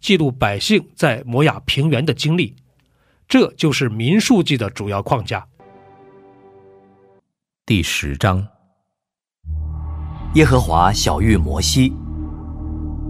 [0.00, 2.54] 记录百姓在摩亚平原的经历，
[3.28, 5.44] 这就是民数记的主要框架。
[7.66, 8.46] 第十章，
[10.34, 11.92] 耶和华小谕摩西：“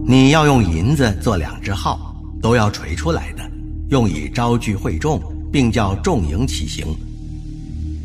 [0.03, 3.51] 你要用银子做两只号，都要锤出来的，
[3.89, 6.87] 用以招聚会众，并叫众营起行。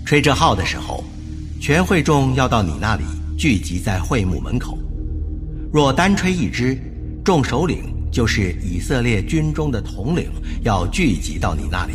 [0.05, 1.03] 吹这号的时候，
[1.59, 3.03] 全会众要到你那里
[3.39, 4.79] 聚集在会幕门口。
[5.73, 6.79] 若单吹一支，
[7.25, 10.31] 众首领。”就是以色列军中的统领
[10.63, 11.95] 要聚集到你那里，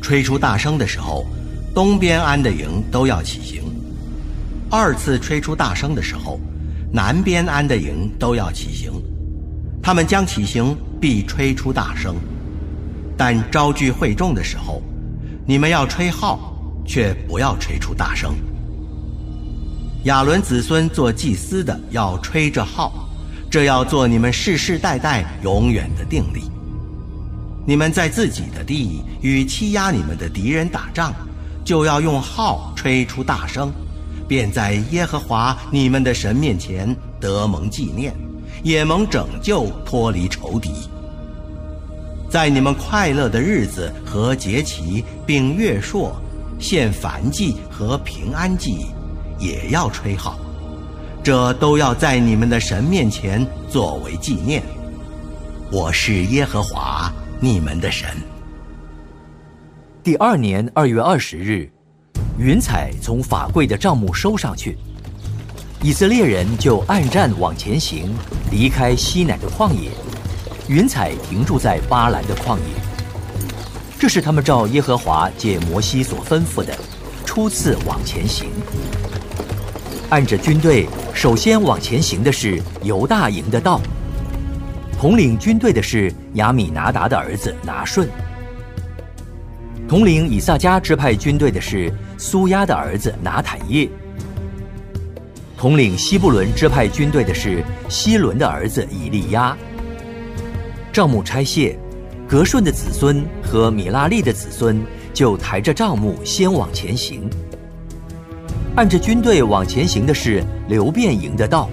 [0.00, 1.26] 吹出大声的时候，
[1.74, 3.64] 东边安的营都要起行；
[4.70, 6.38] 二次吹出大声的时候，
[6.92, 8.92] 南边安的营都要起行。
[9.82, 12.14] 他们将起行，必吹出大声；
[13.16, 14.80] 但招聚会众的时候，
[15.44, 18.36] 你们要吹号，却不要吹出大声。
[20.04, 23.07] 亚伦子孙做祭司的要吹着号。
[23.50, 26.42] 这要做你们世世代代永远的定力。
[27.66, 31.12] 你们在自己的地与欺压你们的敌人打仗，
[31.64, 33.70] 就要用号吹出大声，
[34.26, 38.14] 便在耶和华你们的神面前得蒙纪念，
[38.62, 40.70] 也蒙拯救，脱离仇敌。
[42.30, 46.14] 在你们快乐的日子和节期，并月朔，
[46.58, 48.86] 献燔祭和平安祭，
[49.38, 50.38] 也要吹号。
[51.28, 54.62] 这都要在你们的神面前作为纪念。
[55.70, 58.08] 我是耶和华你们的神。
[60.02, 61.70] 第二年二月二十日，
[62.38, 64.78] 云彩从法柜的帐幕收上去，
[65.82, 68.10] 以色列人就按战往前行，
[68.50, 69.90] 离开西乃的旷野。
[70.66, 72.62] 云彩停驻在巴兰的旷野。
[73.98, 76.74] 这是他们照耶和华借摩西所吩咐的，
[77.26, 78.48] 初次往前行。
[80.08, 83.80] 按着军队，首先往前行的是犹大营的道。
[85.00, 88.08] 统领军队的是亚米拿达的儿子拿顺。
[89.88, 93.88] 统领以萨迦支派军队的是苏亚的儿子拿坦叶。
[95.56, 99.58] 统领西布伦支派军队的是希伦的儿子以利亚。
[100.92, 101.76] 帐幕拆卸，
[102.28, 104.80] 格顺的子孙和米拉利的子孙
[105.12, 107.28] 就抬着帐幕先往前行。
[108.78, 111.68] 按着军队往前行的是刘辩营的道，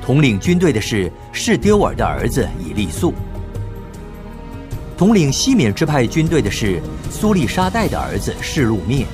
[0.00, 3.12] 统领军队的是士丢尔的儿子以利素，
[4.96, 6.80] 统领西缅支派军队的是
[7.10, 9.04] 苏利沙代的儿子士路灭，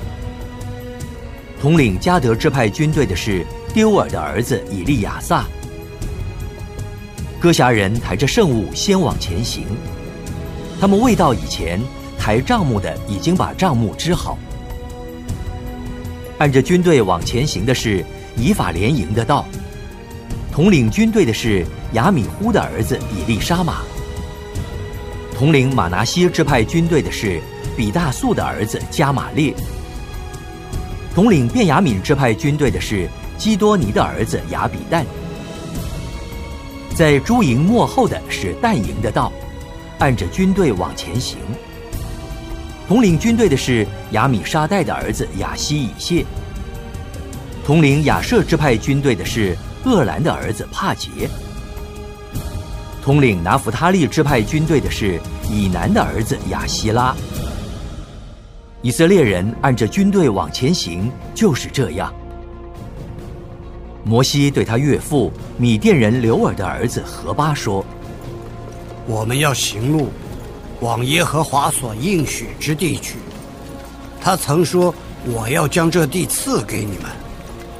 [1.59, 3.43] 统领加德支派军队的是
[3.73, 5.43] 丢尔的儿子以利亚撒。
[7.39, 9.65] 哥侠人抬着圣物先往前行，
[10.79, 11.81] 他们未到以前，
[12.19, 14.37] 抬帐幕的已经把帐幕支好。
[16.41, 18.03] 按着军队往前行的是
[18.35, 19.45] 以法联营的道，
[20.51, 23.83] 统领军队的是亚米忽的儿子以利沙玛，
[25.37, 27.39] 统领马拿西支派军队的是
[27.77, 29.53] 比大素的儿子加玛列，
[31.13, 33.07] 统领便雅敏支派军队的是
[33.37, 35.05] 基多尼的儿子亚比旦，
[36.95, 39.31] 在诸营末后的是但营的道，
[39.99, 41.37] 按着军队往前行。
[42.91, 46.25] 统领军队的是亚米沙代的儿子亚西以谢。
[47.65, 49.55] 统领亚舍支派军队的是
[49.85, 51.09] 厄兰的儿子帕杰。
[53.01, 57.15] 统领拿弗他利支派军队的是以南的儿子亚希拉。
[58.81, 62.13] 以色列人按着军队往前行，就是这样。
[64.03, 67.85] 摩西对他岳父米甸人刘尔的儿子何巴说
[69.07, 70.09] ：“我们要行路。”
[70.81, 73.15] 往耶和华所应许之地去。
[74.19, 74.93] 他曾说
[75.25, 77.05] ：“我要将这地赐给你们。”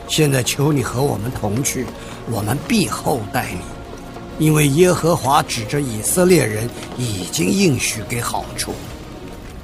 [0.08, 1.86] 现在求你和我们同去，
[2.30, 8.74] 我们必厚待你，因为耶和华指着以色列人已经应许给好处。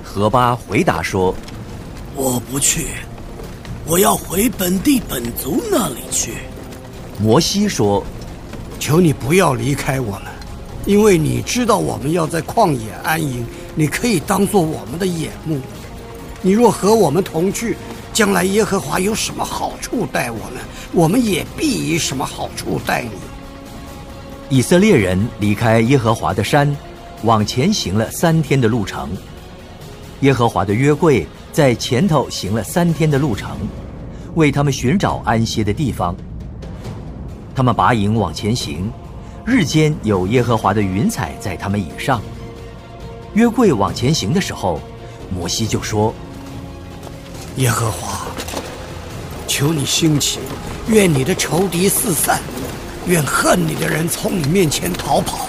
[0.03, 1.35] 何巴回答说
[2.15, 2.87] ：“我不去，
[3.85, 6.35] 我要回本地本族那里去。”
[7.19, 8.01] 摩西说
[8.79, 10.25] ：“求你不要离开我们，
[10.87, 13.45] 因为你知道我们要在旷野安营，
[13.75, 15.59] 你可以当做我们的眼目。
[16.41, 17.75] 你若和我们同去，
[18.13, 20.63] 将来耶和华有什么好处待我们，
[20.93, 23.11] 我们也必以什么好处待你。”
[24.49, 26.73] 以色列人离开耶和华的山，
[27.23, 29.09] 往前行了三天的路程。
[30.21, 33.57] 耶和华的约柜在前头行了三天的路程，
[34.35, 36.15] 为他们寻找安歇的地方。
[37.53, 38.89] 他们拔营往前行，
[39.49, 42.21] 日间有耶和华的云彩在他们以上。
[43.33, 44.81] 约柜往前行的时候，
[45.33, 46.13] 摩西就说
[47.55, 48.27] ：“耶和华，
[49.47, 50.39] 求你兴起，
[50.89, 52.41] 愿你的仇敌四散。”
[53.07, 55.47] 愿恨你的人从你面前逃跑。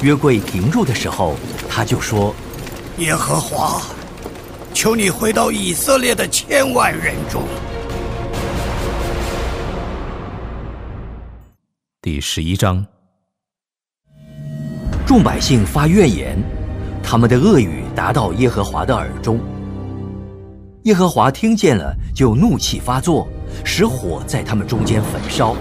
[0.00, 1.36] 约柜停住的时候，
[1.68, 2.34] 他就说
[2.96, 3.82] ：“耶和华，
[4.72, 7.42] 求你回到以色列的千万人中。”
[12.18, 12.84] 第十一章，
[15.06, 16.36] 众百姓发怨言，
[17.00, 19.38] 他们的恶语达到耶和华的耳中。
[20.82, 23.28] 耶和华听见了，就怒气发作，
[23.64, 25.54] 使火在他们中间焚烧。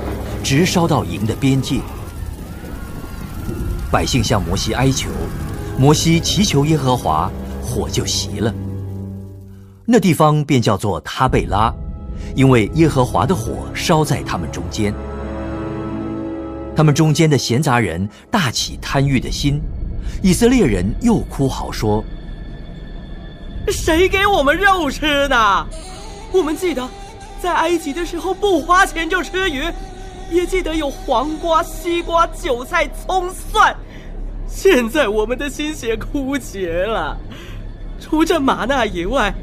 [0.44, 1.80] 直烧到营的边界，
[3.92, 5.12] 百姓向摩西哀求，
[5.78, 7.32] 摩西祈求耶和华，
[7.62, 8.52] 火就熄了。
[9.86, 11.72] 那地方便叫做他贝拉，
[12.34, 14.92] 因为耶和华的火烧在他们中间。
[16.78, 19.60] 他们中间的闲杂人大起贪欲的心，
[20.22, 22.04] 以色列人又哭嚎说
[23.68, 25.66] ：“谁给我们肉吃呢？
[26.32, 26.88] 我们记得，
[27.42, 29.64] 在埃及的时候不花钱就吃鱼。”
[30.30, 33.76] 也记得有黄瓜、西瓜、韭菜、葱、蒜。
[34.46, 37.18] 现在我们的心血枯竭了，
[38.00, 39.34] 除这玛纳以外，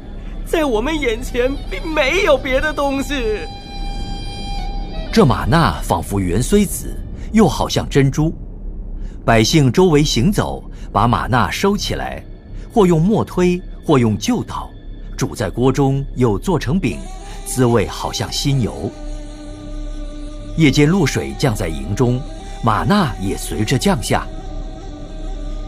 [0.45, 3.39] 在我们眼前并没有别的东西。
[5.11, 6.95] 这玛纳仿佛原虽子，
[7.35, 8.33] 又好像珍珠。
[9.25, 12.23] 百姓周围行走，把玛纳收起来，
[12.73, 14.69] 或用磨推，或用臼捣，
[15.17, 16.97] 煮在锅中，又做成饼，
[17.45, 18.89] 滋味好像新油。
[20.55, 22.21] 夜间露水降在营中，
[22.63, 24.25] 玛纳也随着降下。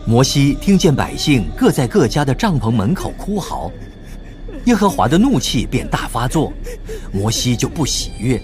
[0.06, 3.70] 摩西听见百姓各在各家的帐篷门口哭嚎，
[4.64, 6.54] 耶和华的怒气便大发作，
[7.12, 8.42] 摩西就不喜悦。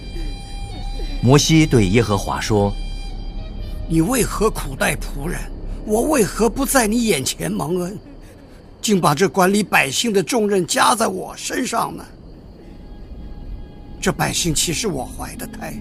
[1.22, 2.70] 摩西对耶和华说
[3.88, 5.40] ：“你为何苦待仆人？
[5.86, 7.98] 我为何不在你眼前蒙恩，
[8.80, 12.04] 竟把这管理百姓的重任加在我身上呢？
[14.00, 15.74] 这百姓岂是我怀的胎？”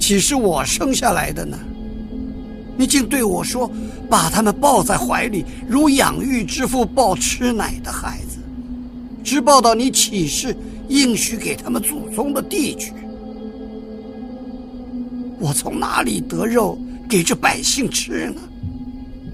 [0.00, 1.56] 岂是我生下来的呢？
[2.76, 3.70] 你竟对我说，
[4.08, 8.38] 把他们抱在怀里，如养育之父抱吃奶的孩子，
[9.22, 10.56] 只抱到你起誓
[10.88, 12.92] 应许给他们祖宗的地去。
[15.38, 16.76] 我从哪里得肉
[17.12, 18.40] 给这百姓吃呢？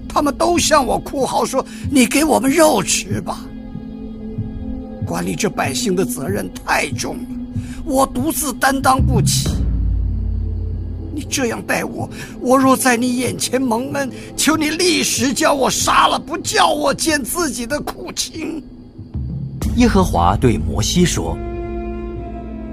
[0.05, 3.45] 他们都向我哭嚎说：“你给我们肉吃吧。”
[5.07, 7.21] 管理这百姓的责任太重了，
[7.85, 9.47] 我独自担当不起。
[11.15, 12.09] 你这样待我，
[12.41, 18.61] 我若在你眼前蒙恩，求你立时将我杀了，不叫我见自己的苦情。
[19.77, 21.37] 耶和华对摩西说：“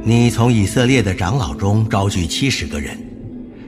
[0.03, 2.99] 你从以色列的长老中招聚七十个人，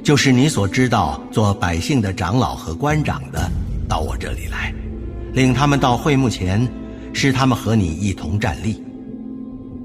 [0.09, 3.47] 就是你所知道做百姓的长老和官长的，
[3.87, 4.73] 到我这里来，
[5.35, 6.67] 领他们到会幕前，
[7.13, 8.83] 使他们和你一同站立。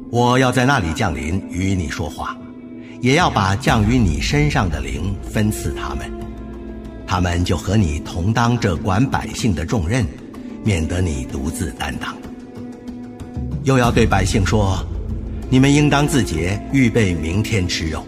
[0.10, 2.38] 我要在那里降临，与你说话。”
[3.04, 6.10] 也要把降于你身上的灵分赐他们，
[7.06, 10.06] 他们就和你同当这管百姓的重任，
[10.64, 12.16] 免得你独自担当。
[13.66, 14.82] 又要对百姓说：
[15.50, 18.06] 你们应当自洁，预备明天吃肉，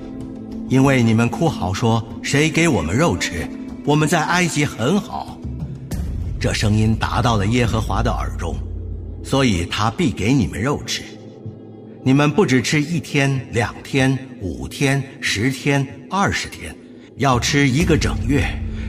[0.68, 3.48] 因为你们哭嚎说：谁给我们肉吃？
[3.86, 5.38] 我们在埃及很好。
[6.40, 8.56] 这声音达到了耶和华的耳中，
[9.24, 11.04] 所以他必给你们肉吃。
[12.04, 16.76] 你们不只吃一天、两天、五天、十天、二十天，
[17.18, 18.44] 要吃一个整月，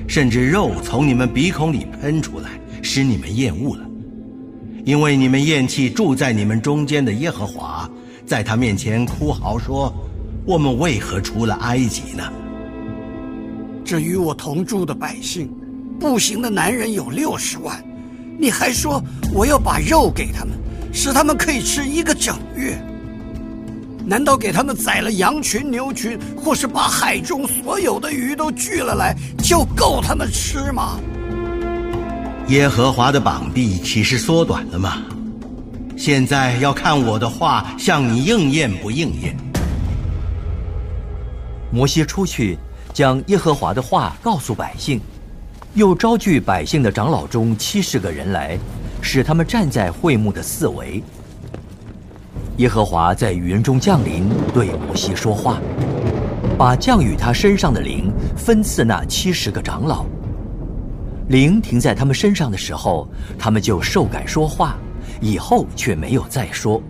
[0.06, 2.50] 甚至肉从你们鼻孔里喷出来，
[2.83, 3.85] 使你们厌恶了。
[4.85, 7.90] 因为你们厌弃住在你们中间的耶和华，
[8.26, 9.92] 在他面前哭嚎说
[10.47, 12.23] ：“我们为何出了埃及呢？”
[13.85, 15.49] 这与我同住的百姓，
[16.00, 17.85] 步行的男人有六十万，
[18.38, 20.55] 你还说我要把肉给他们，
[20.93, 22.76] 使他们可以吃一个整月？
[24.05, 30.99] 难道给他们宰了羊群、牛群，或是把海中所有的鱼都聚了来，就够他们吃吗？
[32.49, 35.03] 耶和华的膀臂岂是缩短了吗？
[35.97, 39.37] 现在要看我的话向你应验不应验。
[41.70, 42.56] 摩西出去，
[42.92, 45.00] 将耶和华的话告诉百姓，
[45.75, 48.58] 又招聚百姓的长老中七十个人来，
[49.00, 51.02] 使他们站在会幕的四围。
[52.58, 55.61] 耶和华在云中降临，对摩西说话，
[56.56, 60.06] 把降雨他身上的灵分赐那七十个长老。
[61.28, 63.06] 灵停在他们身上的时候，
[63.38, 64.76] 他们就受感说话，
[65.20, 66.80] 以后却没有再说。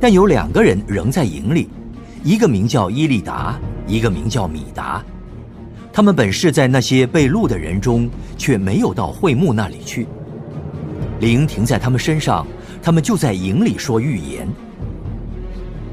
[0.00, 1.70] 但有两个人仍在营里，
[2.22, 5.02] 一个名叫伊利达，一个名叫米达。
[5.92, 10.06] 他们本是在那些被掳的人中，却没有到会幕那里去。
[11.20, 12.46] 灵停在他们身上。
[12.84, 14.48] 他们就在营里说预言。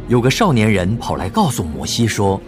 [0.07, 2.41] 有个少年人跑来告诉摩西说：“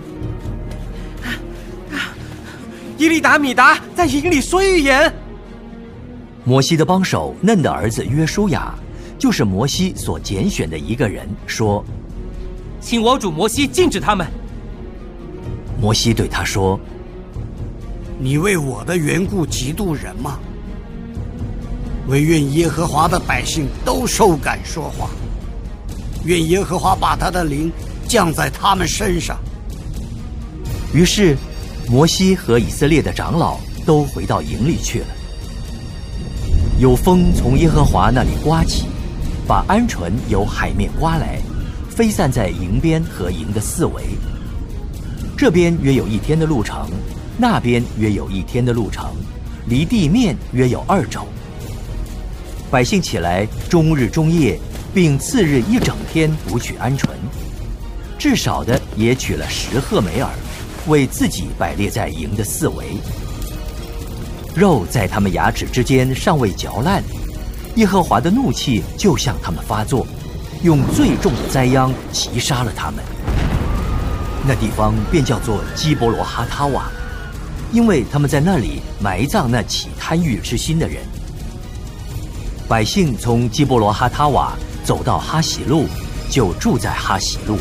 [2.98, 5.14] 伊利达米达在营里说预言。”
[6.44, 8.74] 摩西的帮手嫩的儿子约书亚，
[9.20, 11.86] 就是摩西所拣选的一个人，说
[12.82, 14.28] ：“请我主摩西禁止他们。”
[15.80, 16.80] 摩西对他说
[18.20, 20.38] ：“你为我的缘故嫉妒人吗？”
[22.08, 25.10] 唯愿耶和华的百姓都受感说话，
[26.26, 27.72] 愿耶和华把他的灵
[28.08, 29.38] 降在他们身上。
[30.94, 31.38] 于是，
[31.88, 35.08] 摩西和以色列的长老都回到营里去了。
[36.80, 38.88] 有风从耶和华那里刮起，
[39.48, 41.40] 把鹌鹑由海面刮来，
[41.94, 44.04] 飞散在营边和营的四围。
[45.38, 46.90] 这边约有一天的路程，
[47.38, 49.12] 那边约有一天的路程，
[49.68, 51.28] 离地面约有二肘。
[52.70, 54.58] 百姓起来，终日终夜，
[54.94, 57.08] 并次日一整天捕取鹌鹑，
[58.18, 60.30] 至少的也取了十赫梅尔，
[60.88, 62.86] 为自己摆列在营的四围。
[64.56, 67.04] 肉在他们牙齿之间尚未嚼烂，
[67.76, 70.08] 耶和华的怒气就向他们发作，
[70.64, 73.04] 用最重的灾殃击杀了他们。
[74.48, 76.92] 那地方便叫做基伯罗哈塔瓦，
[77.72, 80.98] 因为他们在那里埋葬那起贪欲之心的人。
[82.68, 84.54] 百姓从基波罗哈塔瓦
[84.84, 85.88] 走到哈喜路，
[86.30, 87.58] 就住在哈喜路。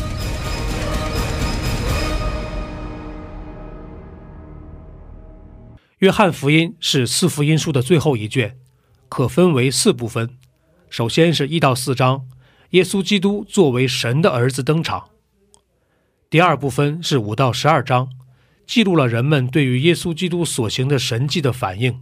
[5.97, 8.57] 约翰福音是四福音书的最后一卷，
[9.09, 10.29] 可分为四部分。
[10.89, 12.21] 首先是一到四章，
[12.71, 15.09] 耶稣基督作为神的儿子登场。
[16.29, 18.09] 第二部分是五到十二章，
[18.65, 22.01] 记录了人们对于耶稣基督所行的神迹的反应。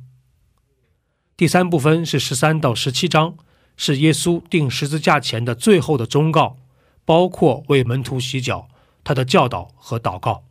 [1.35, 3.35] 第三部分是十三到十七章，
[3.75, 6.57] 是耶稣钉十字架前的最后的忠告，
[7.03, 8.67] 包括为门徒洗脚、
[9.03, 10.43] 他的教导和祷告。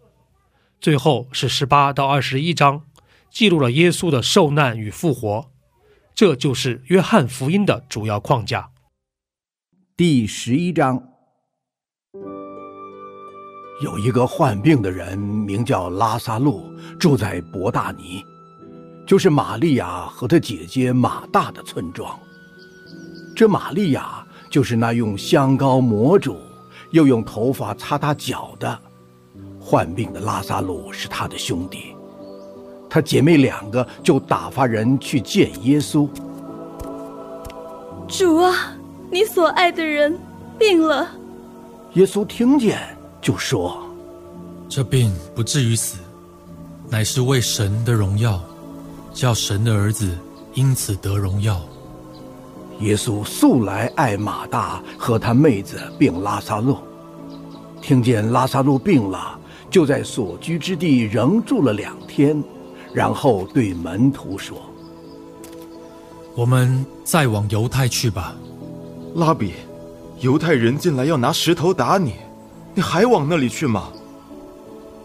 [0.80, 2.82] 最后是十八到二十一章，
[3.30, 5.48] 记录了耶稣的受难与复活。
[6.12, 8.70] 这就是约翰福音的主要框架。
[9.99, 11.02] 第十一章，
[13.83, 16.62] 有一个患病的人，名叫拉萨路，
[17.00, 18.25] 住在伯大尼。
[19.05, 22.17] 就是玛利亚和她姐姐马大的村庄。
[23.35, 26.37] 这玛利亚就是那用香膏抹主，
[26.93, 28.81] 又用头发擦他脚的，
[29.61, 31.97] 患病的拉萨路是他的兄弟。
[32.88, 36.09] 他姐妹两个就打发人去见耶稣。
[38.07, 38.77] 主啊，
[39.10, 40.18] 你所爱的人
[40.58, 41.08] 病了。
[41.94, 42.78] 耶稣听见
[43.20, 43.82] 就说
[44.68, 45.98] ：“这病不至于死，
[46.88, 48.40] 乃是为神的荣耀。”
[49.14, 50.16] 叫神的儿子
[50.54, 51.60] 因此得荣耀。
[52.78, 56.76] 耶稣素来爱马大和他妹子并拉萨路，
[57.82, 59.36] 听见拉萨路病了，
[59.68, 62.40] 就在所居之地仍住了两天，
[62.92, 64.56] 然后对门徒说
[66.36, 68.36] ：“我们再往犹太去吧。”
[69.18, 69.54] 拉比，
[70.20, 72.14] 犹太人进来要拿石头打你，
[72.72, 73.88] 你还往那里去吗？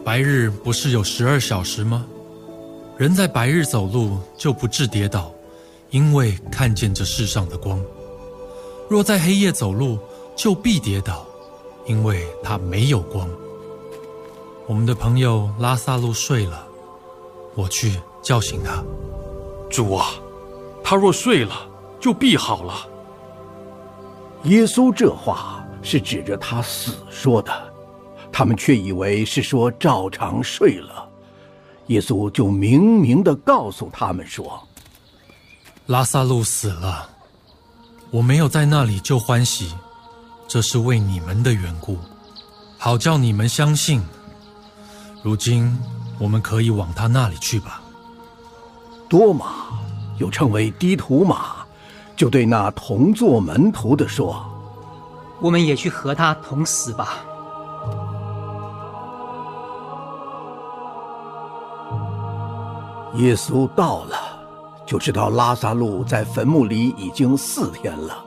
[0.05, 2.05] 白日不是有十二小时吗？
[2.95, 5.31] 人在白日走路就不致跌倒，
[5.89, 7.79] 因为看见这世上的光；
[8.87, 9.97] 若在黑夜走路，
[10.35, 11.25] 就必跌倒，
[11.87, 13.27] 因为他没有光。
[14.67, 16.67] 我们的朋友拉萨路睡了，
[17.55, 18.83] 我去叫醒他。
[19.71, 20.11] 主啊，
[20.83, 21.67] 他若睡了，
[21.99, 22.87] 就必好了。
[24.43, 27.73] 耶稣这话是指着他死说的，
[28.31, 31.09] 他们却以为是说照常睡了。
[31.87, 34.61] 耶稣就明明的告诉他们说
[35.87, 37.09] ：“拉萨路死了，
[38.11, 39.73] 我没有在那里就欢喜，
[40.47, 41.97] 这是为你们的缘故，
[42.77, 44.01] 好叫你们相信。
[45.21, 45.77] 如今
[46.19, 47.81] 我们可以往他那里去吧。”
[49.09, 49.79] 多马，
[50.17, 51.62] 又称为低图马，
[52.15, 54.45] 就对那同做门徒的说
[55.41, 57.17] ：“我们也去和他同死吧。”
[63.15, 64.17] 耶稣到了，
[64.87, 68.25] 就知道拉萨路在坟墓里已经四天了。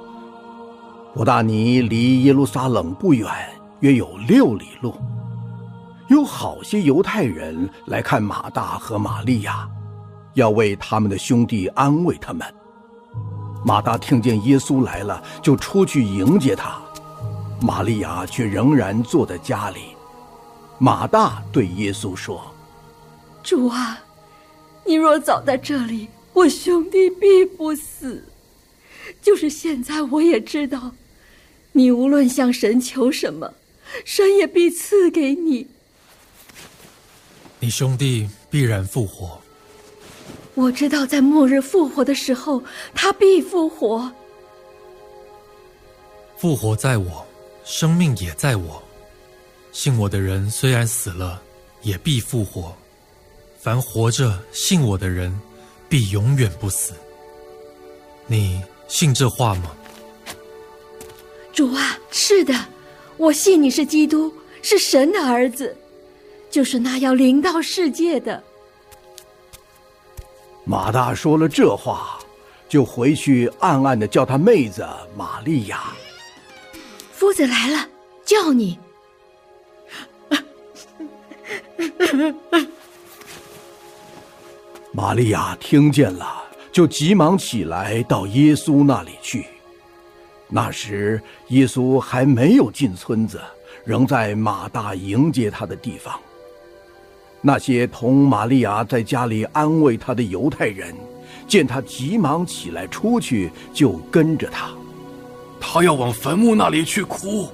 [1.13, 3.29] 伯大尼离耶路撒冷不远，
[3.81, 4.95] 约有六里路。
[6.09, 9.69] 有好些犹太人来看马大和玛利亚，
[10.35, 12.47] 要为他们的兄弟安慰他们。
[13.67, 16.81] 马大听见耶稣来了，就出去迎接他；
[17.61, 19.97] 玛利亚却仍然坐在家里。
[20.79, 22.47] 马大对耶稣说
[23.43, 23.99] ：“主啊！”
[24.87, 28.29] 你若早在这里，我兄弟必不死。
[29.21, 30.93] 就是现在，我也知道，
[31.73, 33.53] 你无论向神求什么，
[34.05, 35.67] 神也必赐给你。
[37.59, 39.41] 你兄弟必然复活。
[40.57, 42.63] 我知道，在末日复活的时候，
[42.95, 44.11] 他必复活。
[46.39, 47.25] 复活在我，
[47.63, 48.83] 生命也在我。
[49.71, 51.43] 信我的人，虽然死了，
[51.83, 52.75] 也必复活。
[53.61, 55.39] 凡活着信我的人，
[55.91, 56.95] 必永远不死。
[58.27, 59.77] 你信这话吗？
[61.53, 62.55] 主啊，是的，
[63.19, 64.33] 我信你是基督，
[64.63, 65.77] 是神的儿子，
[66.51, 68.43] 就是那要临到世界的。
[70.69, 72.19] 马大说了这话，
[72.69, 74.85] 就回去暗暗的叫他妹子
[75.17, 75.93] 玛利亚。
[77.13, 77.89] 夫子来了，
[78.25, 78.77] 叫你。
[84.91, 86.43] 玛利亚听见了，
[86.73, 89.47] 就急忙起来到耶稣那里去。
[90.49, 93.41] 那时，耶稣还没有进村子，
[93.85, 96.19] 仍在马大迎接他的地方。
[97.41, 100.95] 那些同玛利亚在家里安慰他的犹太人，
[101.47, 104.71] 见他急忙起来出去，就跟着他。
[105.61, 107.49] 他要往坟墓那里去哭。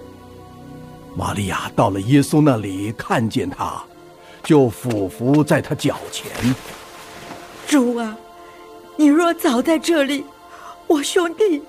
[1.15, 3.83] 玛利亚到了耶稣那里，看见他，
[4.43, 6.31] 就俯伏在他脚前。
[7.67, 8.17] 主啊，
[8.97, 10.25] 你若早在这里，
[10.87, 11.63] 我兄弟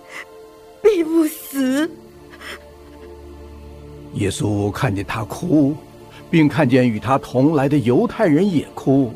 [0.82, 1.89] 必不死。
[4.13, 5.76] 耶稣看见他哭，
[6.33, 9.13] 并看见与他同来的犹太人也哭，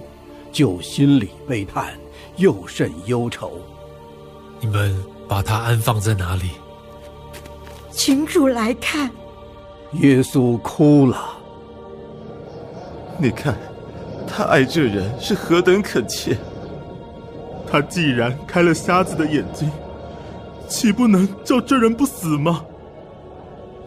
[0.51, 1.95] 就心里悲叹，
[2.36, 3.53] 又甚忧愁。
[4.60, 4.95] 你们
[5.27, 6.51] 把他安放在哪里？
[7.89, 9.10] 请主来看。
[9.93, 11.17] 耶稣哭了。
[13.17, 13.58] 你看，
[14.27, 16.38] 他爱这人是何等恳切。
[17.65, 19.67] 他既然开了瞎子的眼睛，
[20.67, 22.63] 岂不能叫这人不死吗？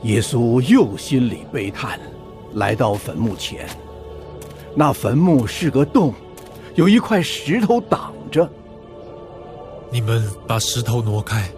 [0.02, 1.96] 耶稣又心里悲叹，
[2.54, 3.66] 来到坟墓前。
[4.74, 6.14] 那坟墓是个洞，
[6.74, 8.48] 有一块石头挡着。
[9.90, 11.50] 你们把石头挪开。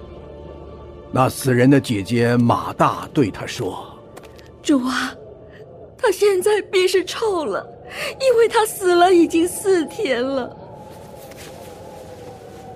[1.10, 3.84] 那死人的姐姐马大对他说
[4.62, 5.12] ：“主啊，
[5.98, 7.66] 他现在必是臭了，
[8.18, 10.56] 因为他死了已经四天了。”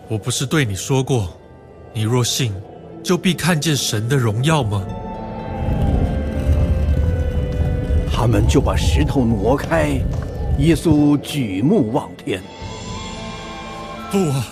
[0.09, 1.31] 我不是对你说过，
[1.95, 2.53] 你若信，
[3.03, 4.87] 就必看见神的荣耀吗？
[8.11, 10.01] 他们就把石头挪开，
[10.59, 12.43] 耶稣举目望天。
[14.11, 14.47] 不啊，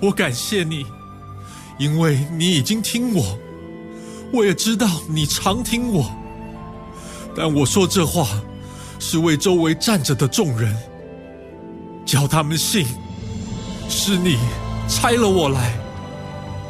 [0.00, 0.84] 我感谢你，
[1.78, 3.38] 因为你已经听我，
[4.32, 6.10] 我也知道你常听我。
[7.34, 8.26] 但我说这话，
[8.98, 10.76] 是为周围站着的众人，
[12.04, 12.86] 叫他们信。
[13.88, 14.36] 是你
[14.88, 15.72] 拆了我来，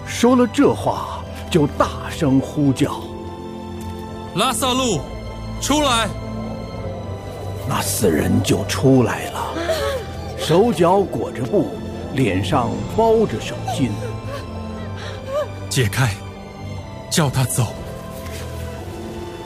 [0.06, 3.02] 说了这话，就大声呼叫
[4.36, 5.00] ：“拉萨路，
[5.60, 6.08] 出来！”
[7.68, 9.54] 那四人就出来了，
[10.38, 11.70] 手脚裹着布，
[12.14, 13.90] 脸上包着手巾。
[15.68, 16.14] 解开，
[17.10, 17.74] 叫他走。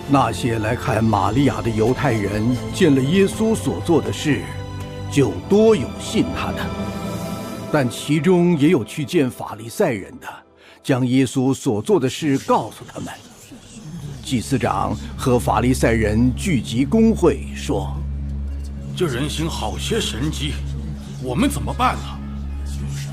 [0.09, 2.45] 那些来看玛利亚的犹太人
[2.75, 4.43] 见了耶稣所做的事，
[5.11, 6.59] 就多有信他的。
[7.73, 10.27] 但其中也有去见法利赛人的，
[10.83, 13.15] 将耶稣所做的事告诉他们。
[14.23, 17.97] 祭司长和法利赛人聚集公会，说
[18.97, 20.53] ：“这人行好些神迹，
[21.23, 22.19] 我们怎么办呢？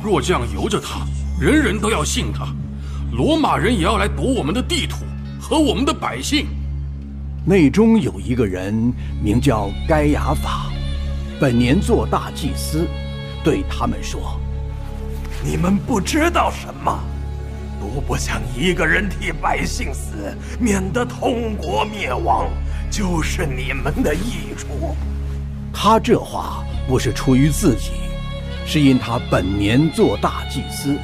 [0.03, 1.05] 若这样由着他，
[1.39, 2.47] 人人都要信他，
[3.11, 4.97] 罗马人也要来夺我们的地土
[5.39, 6.47] 和我们的百姓。”
[7.45, 8.93] 内中有一个人
[9.23, 10.69] 名叫该亚法，
[11.39, 12.85] 本年做大祭司，
[13.43, 14.37] 对他们说。
[15.45, 16.99] 你们不知道什么，
[17.87, 22.49] 独不想一个人替百姓死，免得通国灭亡，
[22.91, 24.93] 就是你们的益处。
[25.73, 27.91] 他这话不是出于自己，
[28.65, 30.97] 是因他本年做大祭司，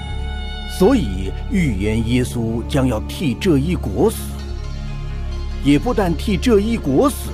[0.78, 4.18] 所以预言耶稣将要替这一国死，
[5.64, 7.30] 也不但替这一国死，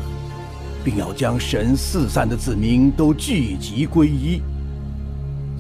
[0.84, 4.42] 并要将神四散的子民都聚集归一。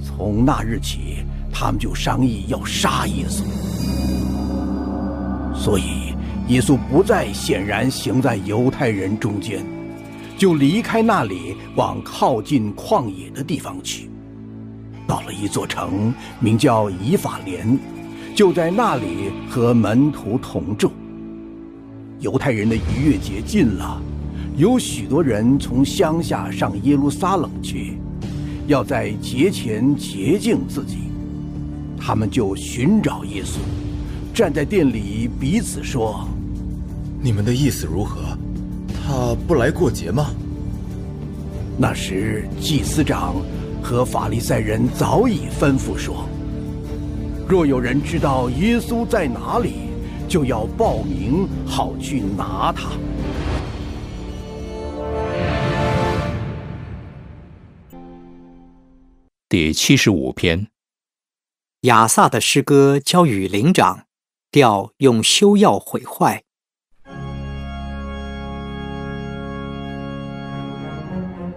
[0.05, 3.41] 从那日起，他们就商议要杀耶稣。
[5.69, 6.15] 所以
[6.47, 9.63] 耶稣不再显然行在犹太人中间，
[10.35, 14.09] 就离开那里，往靠近旷野的地方去。
[15.05, 17.77] 到了一座城，名叫以法莲，
[18.33, 20.91] 就在那里和门徒同住。
[22.19, 24.01] 犹太人的逾越节近了，
[24.57, 27.99] 有许多人从乡下上耶路撒冷去，
[28.65, 30.97] 要在节前洁净自己。
[31.95, 33.59] 他们就寻找耶稣，
[34.39, 36.25] 站在店里彼此说
[37.21, 38.21] ：“你们的意思如何？
[38.87, 40.27] 他不来过节吗？”
[41.77, 43.35] 那时祭司长。
[43.83, 46.25] 和法利赛人早已吩咐说：
[47.49, 49.89] 若有人知道耶稣在哪里，
[50.29, 52.91] 就要报名，好去拿他。
[59.49, 60.67] 第七十五篇，
[61.81, 64.03] 亚萨的诗歌交与灵长，
[64.51, 66.41] 调用修要毁坏。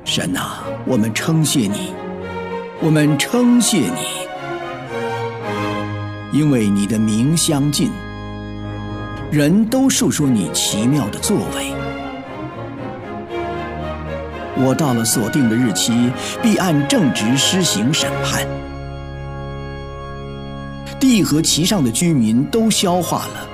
[0.04, 1.94] 神啊，我们称谢你。
[2.82, 4.28] 我们称谢你，
[6.38, 7.90] 因为你的名相近，
[9.30, 11.72] 人都述说你奇妙的作为。
[14.56, 16.10] 我到了锁定的日期，
[16.42, 18.46] 必按正直施行审判。
[21.02, 23.48] 地和其上的居民都消化了。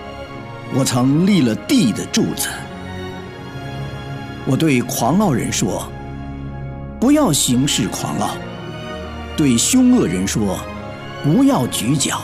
[0.75, 2.47] 我曾立了地的柱子。
[4.45, 5.91] 我对狂傲人说
[7.01, 8.37] ：“不要行事狂傲。”
[9.35, 10.59] 对凶恶人说
[11.25, 12.21] ：“不要举脚，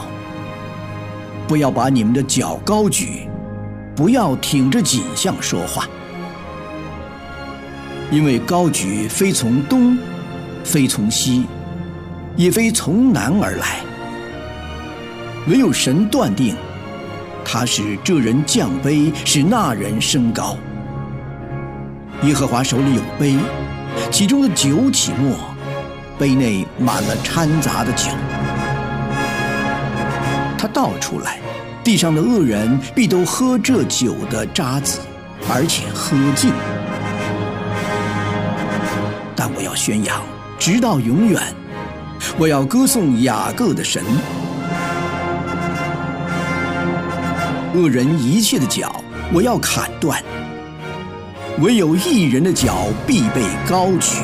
[1.48, 3.26] 不要把你们的脚高举，
[3.96, 5.88] 不要挺着颈项说话，
[8.10, 9.96] 因为高举非从东，
[10.64, 11.46] 非从西，
[12.36, 13.78] 也非从南而来。
[15.48, 16.56] 唯有神断定，
[17.44, 20.56] 他使这人降卑，使那人升高。
[22.22, 23.36] 耶和华手里有杯，
[24.10, 25.36] 其中的酒起沫。”
[26.16, 28.08] 杯内满了掺杂的酒，
[30.56, 31.40] 他倒出来，
[31.82, 35.00] 地上的恶人必都喝这酒的渣子，
[35.52, 36.52] 而且喝尽。
[39.34, 40.22] 但我要宣扬，
[40.56, 41.42] 直到永远，
[42.38, 44.00] 我要歌颂雅各的神。
[47.74, 50.16] 恶人一切的脚，我要砍断；
[51.60, 54.22] 唯有一人的脚必被高举。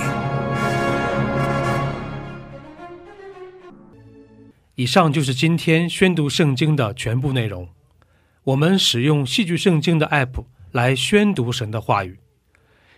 [4.76, 7.68] 以上就是今天宣读圣经的全部内容。
[8.44, 12.20] 我们使用戏剧圣经的 App 来宣读神的话语。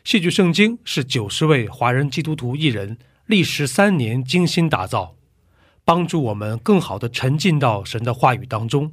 [0.05, 5.15] 戏剧圣经是九十位华人基督徒艺人历时三年精心打造，
[5.83, 8.93] 帮助我们更好的沉浸到神的话语当中。